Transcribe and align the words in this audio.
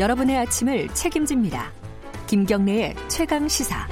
여러분의 0.00 0.38
아침을 0.38 0.88
책임집니다. 0.94 1.70
김경래의 2.26 2.94
최강 3.08 3.46
시사. 3.46 3.86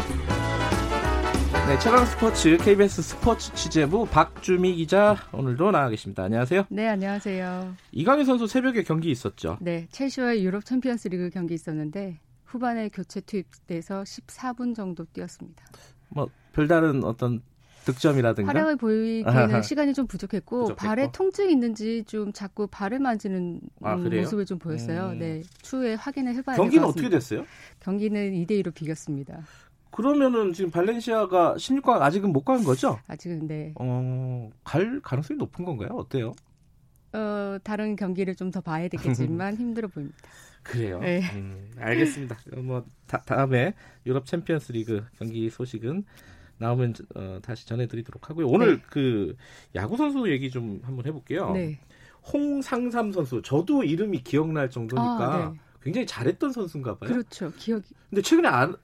네, 1.66 1.78
최강 1.80 2.06
스포츠 2.06 2.56
KBS 2.56 3.02
스포츠 3.02 3.52
취재부 3.52 4.06
박주미 4.06 4.74
기자 4.76 5.16
오늘도 5.32 5.70
나와 5.70 5.90
계십니다. 5.90 6.22
안녕하세요. 6.22 6.64
네, 6.70 6.88
안녕하세요. 6.88 7.74
이강인 7.92 8.24
선수 8.24 8.46
새벽에 8.46 8.84
경기 8.84 9.10
있었죠. 9.10 9.58
네, 9.60 9.86
첼시와의 9.90 10.42
유럽 10.42 10.64
챔피언스리그 10.64 11.28
경기 11.28 11.52
있었는데 11.52 12.18
후반에 12.46 12.88
교체 12.88 13.20
투입돼서 13.20 14.02
14분 14.04 14.74
정도 14.74 15.04
뛰었습니다. 15.12 15.62
뭐 16.08 16.30
별다른 16.54 17.04
어떤 17.04 17.42
득점이라든가 17.92 18.48
활약을 18.48 18.76
보이기에는 18.76 19.62
시간이 19.62 19.94
좀 19.94 20.06
부족했고, 20.06 20.60
부족했고. 20.60 20.76
발에 20.86 21.10
통증이 21.12 21.52
있는지 21.52 22.04
좀 22.04 22.32
자꾸 22.32 22.66
발을 22.66 22.98
만지는 22.98 23.60
아? 23.82 23.96
모습을 23.96 24.44
좀 24.46 24.58
보였어요. 24.58 25.10
음. 25.12 25.18
네, 25.18 25.42
추후에 25.62 25.94
확인을 25.94 26.34
해봐야 26.34 26.56
경기는 26.56 26.82
될것 26.82 26.88
어떻게 26.90 27.08
같습니다. 27.08 27.18
됐어요? 27.18 27.44
경기는 27.80 28.32
2대 28.32 28.50
2로 28.62 28.74
비겼습니다. 28.74 29.40
그러면은 29.90 30.52
지금 30.52 30.70
발렌시아가 30.70 31.54
16강 31.56 32.00
아직은 32.02 32.30
못 32.32 32.44
간 32.44 32.62
거죠? 32.62 32.98
아직은 33.08 33.46
네, 33.48 33.72
어, 33.80 34.48
갈 34.64 35.00
가능성이 35.02 35.38
높은 35.38 35.64
건가요? 35.64 35.88
어때요? 35.94 36.32
어, 37.12 37.56
다른 37.64 37.96
경기를 37.96 38.34
좀 38.34 38.50
더 38.50 38.60
봐야 38.60 38.86
되겠지만 38.88 39.56
힘들어 39.56 39.88
보입니다. 39.88 40.16
그래요. 40.62 40.98
네. 41.00 41.22
음, 41.34 41.70
알겠습니다. 41.78 42.36
뭐 42.58 42.84
다, 43.06 43.22
다음에 43.24 43.72
유럽 44.04 44.26
챔피언스 44.26 44.72
리그 44.72 45.02
경기 45.18 45.48
소식은 45.48 46.04
나오면 46.58 46.94
어, 47.14 47.38
다시 47.42 47.66
전해드리도록 47.66 48.30
하고요. 48.30 48.46
오늘 48.48 48.76
네. 48.78 48.82
그 48.90 49.36
야구 49.74 49.96
선수 49.96 50.30
얘기 50.30 50.50
좀 50.50 50.80
한번 50.82 51.06
해볼게요. 51.06 51.52
네, 51.52 51.78
홍상삼 52.32 53.12
선수, 53.12 53.40
저도 53.42 53.84
이름이 53.84 54.22
기억날 54.24 54.70
정도니까 54.70 55.34
아, 55.34 55.50
네. 55.52 55.58
굉장히 55.82 56.06
잘했던 56.06 56.52
선수인가 56.52 56.96
봐요. 56.98 57.10
그렇죠. 57.10 57.52
기억이 57.56 57.84
근데 58.10 58.22
최근에 58.22 58.48
안, 58.48 58.74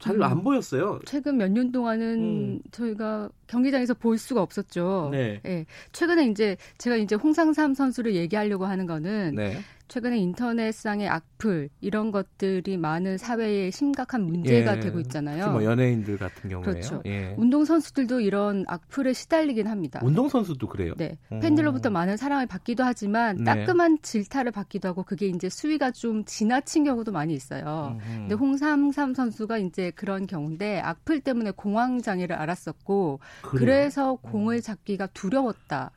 잘안 0.00 0.38
음. 0.38 0.42
보였어요. 0.44 0.98
최근 1.06 1.36
몇 1.38 1.48
년 1.50 1.70
동안은 1.70 2.18
음. 2.18 2.60
저희가 2.72 3.30
경기장에서 3.46 3.94
볼 3.94 4.18
수가 4.18 4.42
없었죠. 4.42 5.10
네. 5.12 5.40
예. 5.46 5.66
최근에 5.92 6.26
이제 6.26 6.56
제가 6.78 6.96
이제 6.96 7.14
홍상삼 7.14 7.74
선수를 7.74 8.14
얘기하려고 8.16 8.66
하는 8.66 8.86
거는 8.86 9.34
네. 9.36 9.58
최근에 9.88 10.18
인터넷상의 10.18 11.08
악플 11.08 11.68
이런 11.80 12.10
것들이 12.10 12.76
많은 12.76 13.18
사회에 13.18 13.70
심각한 13.70 14.22
문제가 14.22 14.76
예. 14.76 14.80
되고 14.80 14.98
있잖아요. 15.00 15.52
뭐 15.52 15.64
연예인들 15.64 16.16
같은 16.16 16.50
경우에요. 16.50 16.70
그렇죠. 16.70 17.02
예. 17.06 17.34
운동 17.36 17.64
선수들도 17.64 18.20
이런 18.20 18.64
악플에 18.66 19.12
시달리긴 19.12 19.66
합니다. 19.66 20.00
운동 20.02 20.28
선수도 20.28 20.68
그래요. 20.68 20.94
네. 20.96 21.18
음. 21.32 21.40
팬들로부터 21.40 21.90
많은 21.90 22.16
사랑을 22.16 22.46
받기도 22.46 22.82
하지만 22.82 23.36
네. 23.36 23.44
따끔한 23.44 23.98
질타를 24.02 24.52
받기도 24.52 24.88
하고 24.88 25.02
그게 25.02 25.26
이제 25.26 25.48
수위가 25.48 25.90
좀 25.90 26.24
지나친 26.24 26.84
경우도 26.84 27.12
많이 27.12 27.34
있어요. 27.34 27.98
음흠. 28.00 28.18
근데 28.20 28.34
홍삼삼 28.34 29.14
선수가 29.14 29.58
이제 29.58 29.90
그런 29.94 30.26
경우인데 30.26 30.80
악플 30.80 31.20
때문에 31.20 31.52
공황 31.52 32.00
장애를 32.00 32.36
앓았었고 32.36 33.20
그래요? 33.42 33.60
그래서 33.60 34.14
공을 34.16 34.62
잡기가 34.62 35.06
두려웠다. 35.08 35.90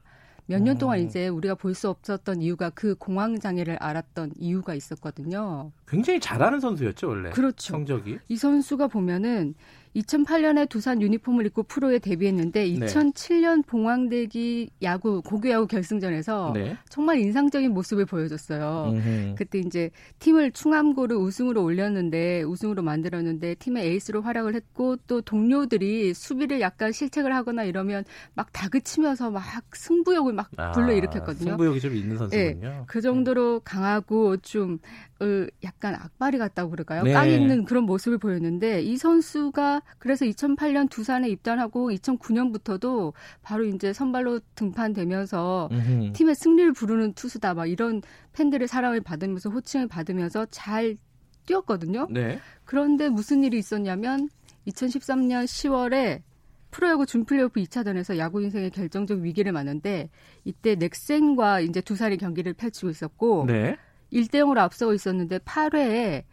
몇년 0.48 0.76
어. 0.76 0.80
동안 0.80 1.00
이제 1.00 1.28
우리가 1.28 1.56
볼 1.56 1.74
수 1.76 1.90
없었던 1.90 2.42
이유가 2.42 2.70
그 2.72 2.96
공황 2.96 3.40
장애를 3.40 3.78
앓았던 3.82 4.34
이유가 4.38 4.74
있었거든요. 4.74 5.72
굉장히 5.88 6.20
잘하는 6.20 6.60
선수였죠 6.60 7.08
원래. 7.08 7.30
그렇죠. 7.30 7.72
성적이. 7.74 8.20
이 8.28 8.36
선수가 8.36 8.88
보면은 8.88 9.56
2008년에 9.98 10.70
두산 10.70 11.02
유니폼을 11.02 11.46
입고 11.48 11.64
프로에 11.64 12.00
데뷔했는데 12.00 12.64
네. 12.64 12.86
2007년 12.86 13.66
봉황대기 13.66 14.70
야구 14.84 15.22
고교 15.22 15.50
야구 15.50 15.68
결승전에서 15.68 16.52
네. 16.54 16.78
정말 16.90 17.18
인상적인 17.20 17.74
모습을 17.74 18.06
보여줬어요. 18.06 18.92
음흠. 18.94 19.36
그때 19.38 19.60
이제 19.60 19.90
팀을 20.20 20.52
충암고를 20.52 21.18
우승으로 21.18 21.64
올렸는데 21.64 22.44
우승으로 22.44 22.84
만들었는데 22.84 23.56
팀의 23.56 23.88
에이스로 23.88 24.22
활약을 24.22 24.54
했고 24.56 24.98
또 25.08 25.22
동료들이 25.22 26.14
수비를 26.14 26.62
약간 26.62 26.92
실책을 26.92 27.34
하거나 27.34 27.64
이러면 27.64 28.04
막 28.36 28.52
다그치면서 28.54 29.32
막 29.32 29.44
승부욕을 29.74 30.34
막 30.34 30.50
아, 30.58 30.72
불러일으켰거든요. 30.74 31.52
승부욕이 31.52 31.80
좀 31.80 31.96
있는 31.96 32.18
선수군요. 32.18 32.84
그 32.88 33.02
정도로 33.02 33.62
강하고 33.62 34.38
좀 34.38 34.78
어, 35.20 35.26
약간 35.64 35.77
악바리 35.84 36.38
같다고 36.38 36.72
그럴까요? 36.72 37.04
네. 37.04 37.14
깡 37.14 37.30
있는 37.30 37.66
그런 37.66 37.84
모습을 37.84 38.18
보였는데 38.18 38.82
이 38.82 38.98
선수가 38.98 39.82
그래서 40.00 40.26
2008년 40.26 40.90
두산에 40.90 41.30
입단하고 41.30 41.92
2009년부터도 41.92 43.14
바로 43.42 43.66
이제 43.66 43.94
선발로 43.94 44.40
등판되면서 44.56 45.70
음흠. 45.72 46.14
팀의 46.14 46.36
승리를 46.36 46.74
부르는 46.74 47.14
투수다 47.14 47.54
막 47.54 47.68
이런 47.68 48.02
팬들의 48.34 48.68
사랑을 48.68 49.02
받으면서 49.02 49.50
호칭을 49.50 49.88
받으면서 49.88 50.46
잘 50.52 50.98
뛰었거든요. 51.46 52.08
네. 52.10 52.40
그런데 52.66 53.10
무슨 53.10 53.44
일이 53.44 53.58
있었냐면 53.58 54.30
2013년 54.68 55.46
10월에 55.46 56.22
프로야구 56.70 57.06
준플레이오프 57.06 57.62
2차전에서 57.62 58.18
야구 58.18 58.42
인생의 58.42 58.72
결정적 58.72 59.20
위기를 59.20 59.52
맞는데 59.52 60.10
이때 60.44 60.76
넥센과 60.76 61.62
이제 61.62 61.82
두산이 61.82 62.18
경기를 62.18 62.54
펼치고 62.54 62.90
있었고 62.90 63.46
네. 63.48 63.78
1대 64.12 64.36
0으로 64.36 64.58
앞서고 64.58 64.94
있었는데 64.94 65.40
8회에 65.40 66.24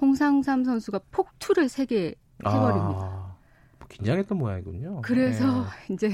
홍상삼 0.00 0.64
선수가 0.64 1.00
폭투를 1.10 1.66
3개 1.66 2.14
해버립니다. 2.44 3.36
아, 3.80 3.86
긴장했던 3.88 4.38
모양이군요. 4.38 5.02
그래서 5.02 5.64
네. 5.64 5.94
이제 5.94 6.10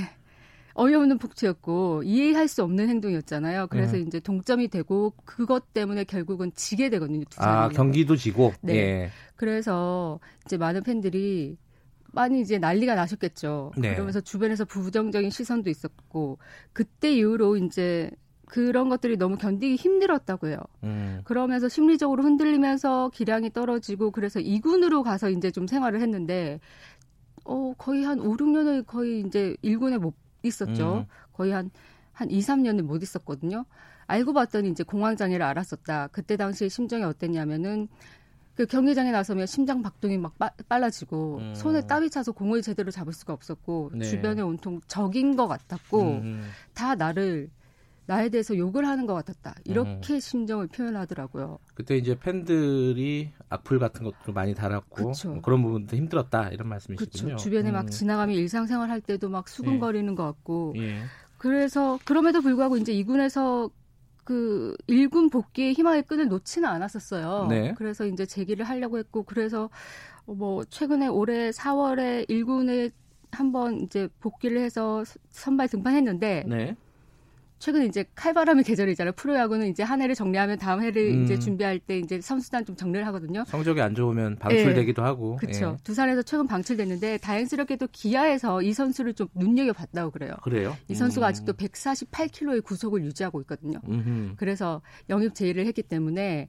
어이없는 0.74 1.18
폭투였고 1.18 2.02
이해할 2.04 2.48
수 2.48 2.62
없는 2.62 2.88
행동이었잖아요. 2.88 3.68
그래서 3.68 3.92
네. 3.92 4.00
이제 4.02 4.20
동점이 4.20 4.68
되고 4.68 5.14
그것 5.24 5.72
때문에 5.72 6.04
결국은 6.04 6.52
지게 6.54 6.90
되거든요. 6.90 7.24
두산이. 7.30 7.48
아 7.48 7.68
경기도 7.70 8.14
지고. 8.14 8.52
네. 8.60 8.74
예. 8.74 9.10
그래서 9.36 10.20
이제 10.44 10.58
많은 10.58 10.82
팬들이 10.82 11.56
많이 12.12 12.40
이제 12.40 12.58
난리가 12.58 12.94
나셨겠죠. 12.94 13.72
네. 13.78 13.92
그러면서 13.94 14.20
주변에서 14.20 14.64
부정적인 14.64 15.30
시선도 15.30 15.70
있었고 15.70 16.38
그때 16.72 17.14
이후로 17.14 17.56
이제 17.56 18.10
그런 18.46 18.88
것들이 18.88 19.16
너무 19.16 19.36
견디기 19.36 19.76
힘들었다고 19.76 20.48
해요. 20.48 20.58
음. 20.84 21.20
그러면서 21.24 21.68
심리적으로 21.68 22.22
흔들리면서 22.22 23.10
기량이 23.12 23.52
떨어지고 23.52 24.12
그래서 24.12 24.40
2군으로 24.40 25.02
가서 25.02 25.30
이제 25.30 25.50
좀 25.50 25.66
생활을 25.66 26.00
했는데 26.00 26.60
어 27.44 27.74
거의 27.76 28.04
한 28.04 28.20
5, 28.20 28.36
6년을 28.36 28.86
거의 28.86 29.20
이제 29.20 29.54
1군에 29.62 29.98
못 29.98 30.14
있었죠. 30.42 30.98
음. 30.98 31.06
거의 31.32 31.52
한한 31.52 32.30
2, 32.30 32.38
3년을 32.40 32.82
못 32.82 33.02
있었거든요. 33.02 33.64
알고 34.06 34.32
봤더니 34.32 34.70
이제 34.70 34.84
공황 34.84 35.16
장애를 35.16 35.44
알았었다. 35.44 36.08
그때 36.12 36.36
당시에 36.36 36.68
심정이 36.68 37.02
어땠냐면은 37.02 37.88
그 38.54 38.64
경기장에 38.64 39.10
나서면 39.10 39.46
심장 39.46 39.82
박동이 39.82 40.16
막 40.16 40.38
빠- 40.38 40.50
빨라지고 40.68 41.38
음. 41.38 41.54
손에 41.54 41.82
땀이 41.86 42.08
차서 42.10 42.32
공을 42.32 42.62
제대로 42.62 42.90
잡을 42.90 43.12
수가 43.12 43.32
없었고 43.32 43.90
네. 43.94 44.04
주변에 44.04 44.40
온통 44.40 44.80
적인 44.86 45.36
것 45.36 45.46
같았고 45.48 46.00
음. 46.02 46.48
다 46.72 46.94
나를 46.94 47.50
나에 48.06 48.28
대해서 48.28 48.56
욕을 48.56 48.86
하는 48.86 49.06
것 49.06 49.14
같았다. 49.14 49.56
이렇게 49.64 50.20
심정을 50.20 50.68
표현하더라고요. 50.68 51.58
그때 51.74 51.96
이제 51.96 52.18
팬들이 52.18 53.30
악플 53.48 53.78
같은 53.78 54.04
것도 54.04 54.32
많이 54.32 54.54
달았고 54.54 55.12
그쵸. 55.12 55.30
뭐 55.30 55.40
그런 55.42 55.62
부분도 55.62 55.96
힘들었다 55.96 56.48
이런. 56.50 56.66
말씀이시군요. 56.68 57.36
주변에 57.36 57.70
음. 57.70 57.74
막 57.74 57.90
지나가면 57.90 58.34
일상생활 58.34 58.90
할 58.90 59.00
때도 59.00 59.28
막 59.28 59.48
수근거리는 59.48 60.14
것 60.16 60.24
같고 60.24 60.74
예. 60.78 60.98
그래서 61.38 61.98
그럼에도 62.04 62.40
불구하고 62.40 62.76
이제 62.76 62.92
2군에서 62.92 63.70
그 64.24 64.76
1군 64.88 65.30
복귀의 65.30 65.74
희망의 65.74 66.02
끈을 66.02 66.26
놓지는 66.28 66.68
않았었어요. 66.68 67.46
네. 67.48 67.74
그래서 67.76 68.04
이제 68.06 68.26
재기를 68.26 68.64
하려고 68.64 68.98
했고 68.98 69.22
그래서 69.22 69.70
뭐 70.24 70.64
최근에 70.64 71.06
올해 71.06 71.50
4월에 71.50 72.28
1군에 72.28 72.90
한번 73.30 73.82
이제 73.82 74.08
복귀를 74.20 74.60
해서 74.60 75.04
선발 75.30 75.68
등판했는데 75.68 76.44
네. 76.48 76.76
최근 77.58 77.86
이제 77.86 78.04
칼바람의 78.14 78.64
계절이잖아요. 78.64 79.12
프로야구는 79.12 79.68
이제 79.68 79.82
한 79.82 80.02
해를 80.02 80.14
정리하면 80.14 80.58
다음 80.58 80.82
해를 80.82 81.10
음. 81.12 81.24
이제 81.24 81.38
준비할 81.38 81.78
때 81.78 81.98
이제 81.98 82.20
선수단 82.20 82.64
좀 82.64 82.76
정리를 82.76 83.06
하거든요. 83.08 83.44
성적이 83.46 83.80
안 83.80 83.94
좋으면 83.94 84.36
방출되기도 84.36 85.02
하고. 85.02 85.36
그렇죠. 85.36 85.76
예. 85.78 85.82
두산에서 85.82 86.22
최근 86.22 86.46
방출됐는데 86.46 87.18
다행스럽게도 87.18 87.88
기아에서 87.92 88.62
이 88.62 88.72
선수를 88.72 89.14
좀 89.14 89.28
눈여겨 89.34 89.72
봤다고 89.72 90.10
그래요. 90.10 90.34
그래요? 90.42 90.76
이 90.88 90.94
선수가 90.94 91.26
음. 91.26 91.28
아직도 91.28 91.54
148kg의 91.54 92.62
구속을 92.62 93.04
유지하고 93.04 93.40
있거든요. 93.42 93.80
음흠. 93.88 94.34
그래서 94.36 94.82
영입 95.08 95.34
제의를 95.34 95.66
했기 95.66 95.82
때문에 95.82 96.48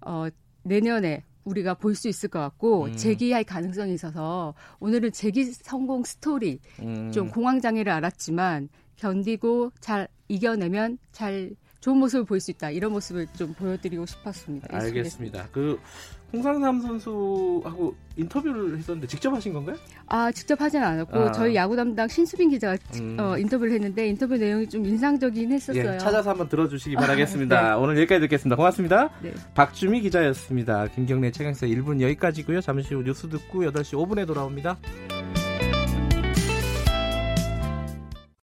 어, 0.00 0.26
내년에 0.64 1.24
우리가 1.44 1.74
볼 1.74 1.94
수 1.94 2.08
있을 2.08 2.28
것 2.28 2.38
같고 2.40 2.86
음. 2.86 2.96
재기할 2.96 3.44
가능성이 3.44 3.94
있어서 3.94 4.54
오늘은 4.80 5.12
재기 5.12 5.44
성공 5.44 6.04
스토리 6.04 6.60
음. 6.80 7.10
좀 7.12 7.30
공황 7.30 7.60
장애를 7.60 7.90
알았지만 7.92 8.68
견디고 8.96 9.72
잘 9.80 10.08
이겨내면 10.28 10.98
잘 11.12 11.50
좋은 11.80 11.96
모습을 11.98 12.24
보일 12.24 12.40
수 12.40 12.50
있다 12.50 12.70
이런 12.70 12.92
모습을 12.92 13.26
좀 13.36 13.54
보여드리고 13.54 14.04
싶었습니다. 14.06 14.68
알겠습니다. 14.76 15.48
그 15.52 15.78
홍상삼 16.32 16.82
선수하고 16.82 17.94
인터뷰를 18.16 18.76
했었는데 18.76 19.06
직접 19.06 19.32
하신 19.32 19.52
건가요? 19.52 19.76
아 20.06 20.30
직접 20.32 20.60
하진 20.60 20.82
않았고 20.82 21.18
아. 21.18 21.32
저희 21.32 21.54
야구 21.54 21.76
담당 21.76 22.06
신수빈 22.08 22.50
기자가 22.50 22.76
음. 22.96 23.16
어, 23.18 23.38
인터뷰를 23.38 23.72
했는데 23.72 24.08
인터뷰 24.08 24.36
내용이 24.36 24.68
좀 24.68 24.84
인상적이긴 24.84 25.52
했었어요. 25.52 25.94
예, 25.94 25.98
찾아서 25.98 26.30
한번 26.30 26.48
들어주시기 26.48 26.96
바라겠습니다. 26.96 27.78
오늘 27.78 27.96
여기까지 27.98 28.20
듣겠습니다. 28.22 28.56
고맙습니다. 28.56 29.10
네. 29.22 29.32
박주미 29.54 30.00
기자였습니다. 30.02 30.88
김경래 30.88 31.30
최강사 31.30 31.66
1분 31.66 32.00
여기까지고요. 32.00 32.60
잠시 32.60 32.94
후 32.94 33.02
뉴스 33.02 33.28
듣고 33.28 33.62
8시 33.62 33.94
5분에 33.94 34.26
돌아옵니다. 34.26 34.76